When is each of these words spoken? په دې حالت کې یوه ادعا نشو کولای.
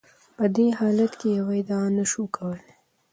په 0.37 0.45
دې 0.55 0.67
حالت 0.79 1.11
کې 1.19 1.27
یوه 1.37 1.53
ادعا 1.61 1.85
نشو 1.97 2.23
کولای. 2.35 2.71